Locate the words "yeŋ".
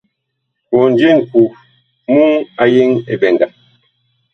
2.73-2.91